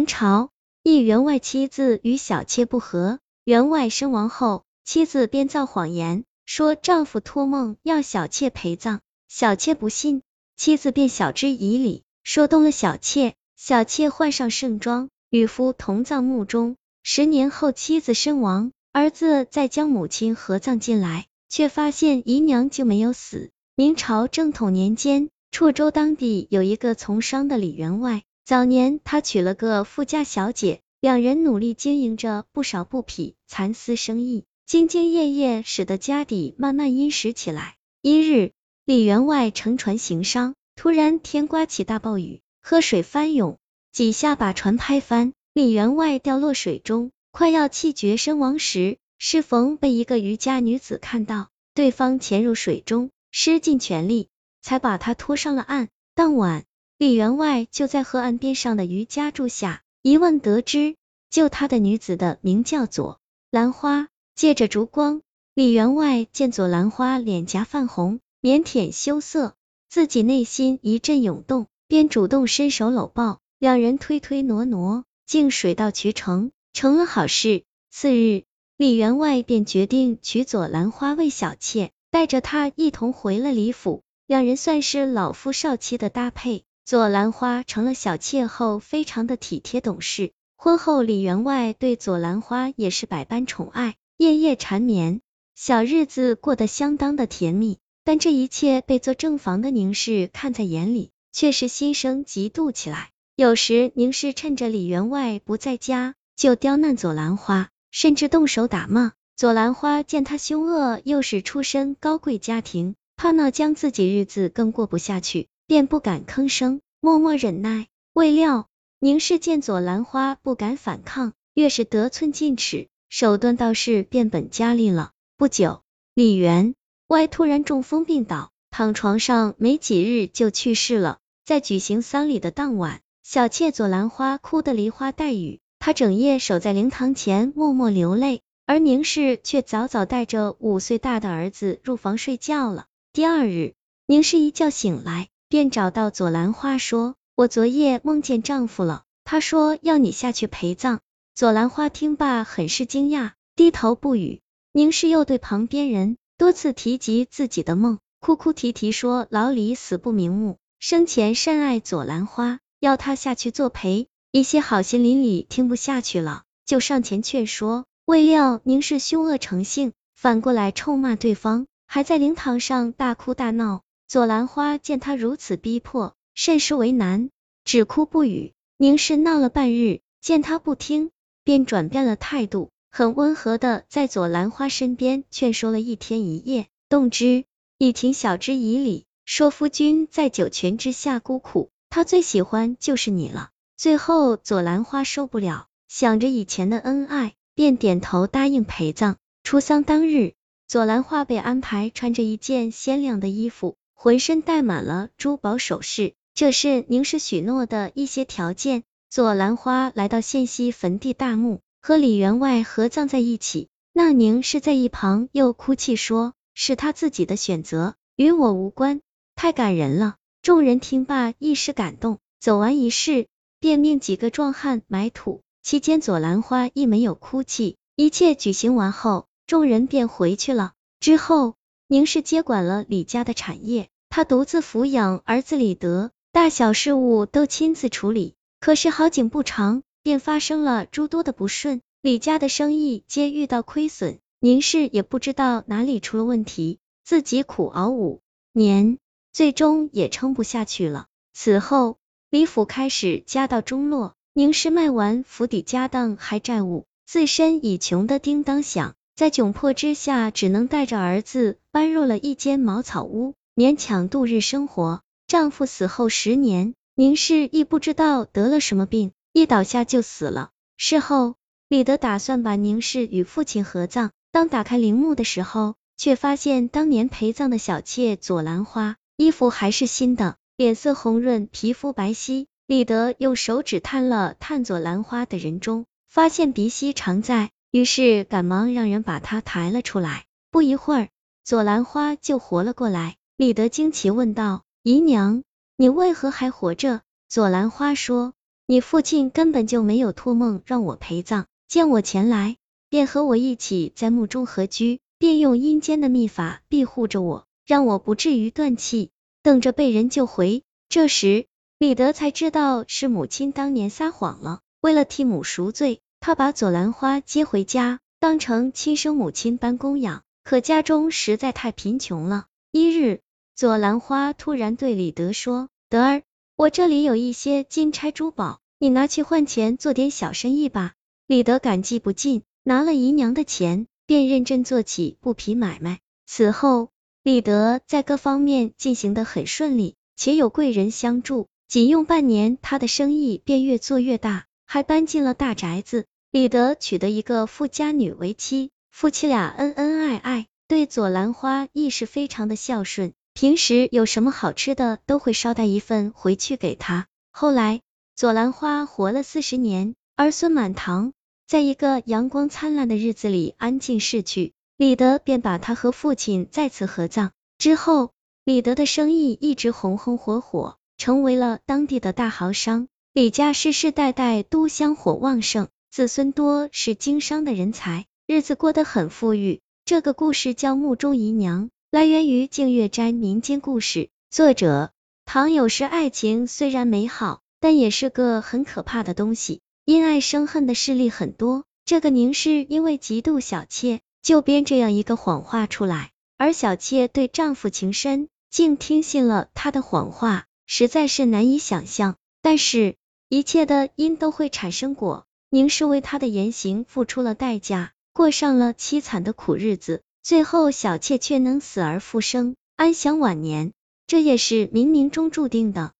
[0.00, 0.48] 明朝，
[0.82, 10.22] 一员外妻子与小妾不和，员外身亡后，妻子编造谎言，说丈夫托梦要小妾陪葬，小妾不信，
[10.56, 16.76] 妻子便晓之以理，说动了小妾，小妾换上盛装，与夫同葬墓中。
[17.02, 23.50] 十年后，妻子身亡，儿子再将母亲合葬进来，却发现姨娘就没有死。
[23.76, 37.76] 明朝正统年间，处州当地有一个从商的李员外，早年他娶了个富家小姐，两人努力经营着不少布匹蚕丝生意，兢兢业业，使得家底慢慢殷实起来。
[38.02, 38.52] 一日，
[38.84, 43.58] 李员外乘船行商，突然天刮起大暴雨，河水翻涌，
[43.92, 45.32] 几下把船拍翻。
[45.52, 54.28] 李员外掉落水中，快要气绝身亡时，适逢被一个渔家女子看到，对方潜入水中，施尽全力
[54.62, 55.88] 才把他拖上了岸。
[56.14, 56.64] 当晚，
[57.00, 60.96] 李员外就在河岸边上的渔家住下，一问得知，
[61.30, 64.08] 救他的女子的名叫左兰花。
[64.34, 65.22] 借着烛光，
[65.54, 69.54] 李员外见左兰花脸颊泛红，腼腆羞涩，
[69.88, 75.04] 自己内心一阵涌动，便主动伸手搂抱，两人推推挪挪。
[75.24, 77.64] 竟水到渠成，成了好事。
[77.90, 78.44] 次日，
[78.76, 84.02] 李员外便决定娶左兰花为小妾，带着她一同回了李府。
[84.26, 86.64] 两人算是老夫少妻的搭配。
[86.84, 90.32] 左兰花成了小妾后，非常的体贴懂事。
[90.56, 95.20] 婚后，李员外对左兰花也是百般宠爱，夜夜缠绵，
[95.54, 97.78] 小日子过得相当的甜蜜。
[98.02, 103.10] 但这一切被做正房的宁氏看在眼里，却是心生嫉妒起来。
[103.36, 109.12] 有时宁氏趁着李员外不在家，就刁难左兰花，甚至动手打骂。
[109.36, 117.86] 左兰花见他凶恶，又是出身高贵家庭，怕那将自己日子更过不下去，便不敢吭声，默默忍耐。
[118.12, 118.66] 未料
[118.98, 125.12] 宁氏见左兰花不敢反抗，越是得寸进尺，手段倒是变本加厉了。
[125.36, 126.74] 不久，李员
[127.06, 131.18] 外突然中风病倒，躺床上没几日就去世了。
[131.44, 133.00] 在举行丧礼的当晚。
[133.22, 142.86] 小妾左兰花哭得梨花带雨，她整夜守在灵堂前默默流泪，而宁氏却早早带着五岁大的儿子入房睡觉了。
[143.12, 143.74] 第二日，
[144.06, 151.00] 宁氏一觉醒来，便找到左兰花说：“我昨夜梦见丈夫了，他说要你下去陪葬。”
[151.34, 154.40] 左兰花听罢很是惊讶，低头不语。
[154.72, 162.60] 宁氏又对旁边人多次提及自己的梦，哭哭啼啼说老李死不瞑目，生前甚爱左兰花。
[162.78, 167.86] 要他下去作陪，一些好心邻里听不下去了，就上前劝说。
[168.06, 173.82] 未料宁氏凶恶成性，反过来臭骂对方，还在灵堂上大哭大闹。
[174.10, 177.30] 左兰花见他如此逼迫，甚是为难，
[177.64, 178.54] 只哭不语。
[178.76, 181.12] 宁氏闹了半日，见他不听，
[181.44, 187.44] 便转变了态度，很温和的在左兰花身边劝说了一天一夜，动之
[187.78, 191.70] 以情，晓之以理，说夫君在九泉之下孤苦。
[191.88, 193.50] 他最喜欢就是你了。
[193.76, 199.18] 最后，左兰花受不了，想着以前的恩爱，便点头答应陪葬。
[199.44, 200.32] 出丧当日，
[200.66, 208.82] 左兰花被安排穿着一件鲜亮的衣服，浑身戴满了珠宝首饰，这是宁氏许诺的一些条件。
[209.10, 213.68] 左兰花来到县西坟地大墓，和李员外合葬在一起。
[213.92, 219.02] 那宁氏在一旁又哭泣说：“是他自己的选择，与我无关。”
[219.36, 220.16] 太感人了。
[220.40, 222.20] 众人听罢，一时感动。
[222.40, 223.26] 走完仪式，
[223.58, 225.42] 便命几个壮汉埋土。
[225.62, 227.76] 期间，左兰花亦没有哭泣。
[227.96, 230.72] 一切举行完后，众人便回去了。
[231.00, 231.56] 之后，
[231.86, 238.34] 宁氏接管了李家的产业，他独自抚养儿子李德，大小事务都亲自处理。
[238.58, 244.18] 可是好景不长，便发生了诸多的不顺，李家的生意皆遇到亏损。
[244.40, 248.20] 宁氏也不知道哪里出了问题，自己苦熬五
[248.52, 248.98] 年。
[249.32, 251.06] 最终也撑不下去了。
[251.32, 251.96] 此后，
[252.30, 265.02] 李府开始家道中落，宁氏卖完府邸家当还债务，自身已穷得叮当响，在窘迫之下，只能带着儿子搬入了一间茅草屋，勉强度日生活。
[265.26, 270.48] 丈夫死后十年，宁氏亦不知道得了什么病，一倒下就死了。
[270.78, 271.34] 事后，
[271.68, 278.96] 李德打算把宁氏与父亲合葬，当打开陵墓的时候，却发现当年陪葬的小妾左兰花。
[279.18, 282.46] 衣服还是新的，脸色红润，皮肤白皙。
[282.66, 290.24] 李德用手指探了探左兰花的人中，发现鼻息常在，于是赶忙让人把她抬了出来。
[290.50, 291.08] 不一会儿，
[291.44, 293.16] 左兰花就活了过来。
[293.40, 295.44] 李德惊奇问道：“姨娘，
[295.78, 298.34] 你为何还活着？”左兰花说
[298.68, 302.58] ：“你父亲根本就没有托梦让我陪葬，见我前来，
[302.90, 309.08] 便和我一起在墓中合居，便用阴间的秘法庇护着我，让我不至于断气，
[309.42, 310.62] 等着被人救回。
[310.90, 311.46] 这时，
[311.78, 314.60] 李德才知道是母亲当年撒谎了。
[314.82, 320.24] 为了替母赎罪，他把左兰花接回家，当成亲生母亲般供养。
[320.44, 322.44] 可家中实在太贫穷了。
[322.72, 323.22] 一日，
[323.60, 326.22] 左兰花突然对李德说：“德儿。”
[326.56, 330.94] 我这里有一些金钗珠宝，你拿去换钱做点小生意吧。
[331.26, 336.00] 李德感激不尽，拿了姨娘的钱，便认真做起布匹买卖。
[336.26, 336.88] 此后，
[337.22, 346.06] 李德在各方面进行的很顺利，且有贵人相助，仅用半年，他的生意便越做越大，还搬进了大宅子。
[346.30, 353.12] 李德娶得一个富家女为妻，夫妻俩恩恩爱爱，对左兰花亦是非常的孝顺。
[353.32, 357.06] 平时有什么好吃的，都会捎带一份回去给他。
[357.30, 357.80] 后来，
[358.14, 361.12] 左兰花活了四十年，儿孙满堂，
[361.46, 364.52] 在一个阳光灿烂的日子里安静逝去。
[364.76, 367.32] 李德便把他和父亲再次合葬。
[367.56, 368.10] 之后，
[368.44, 372.88] 李德的生意一直红红火火，成为了当地的大豪商。
[373.12, 379.60] 李家世世代代都香火旺盛，子孙多是经商的人才，日子过得很富裕。
[379.84, 381.70] 这个故事叫墓中姨娘。
[381.90, 384.92] 来源于净月斋民间故事，作者
[385.24, 385.82] 唐有时。
[385.82, 389.60] 爱情虽然美好，但也是个很可怕的东西。
[389.84, 391.64] 因爱生恨的事例很多。
[391.84, 396.12] 这个宁氏因为嫉妒小妾，就编这样一个谎话出来。
[396.38, 402.14] 而小妾对丈夫情深，竟听信了他的谎话，实在是难以想象。
[402.40, 402.94] 但是，
[403.28, 405.26] 一切的因都会产生果。
[405.50, 410.02] 宁氏为他的言行付出了代价，过上了凄惨的苦日子。
[410.22, 413.72] 最后，小妾却能死而复生，安享晚年，
[414.06, 415.92] 这也是冥冥中注定的。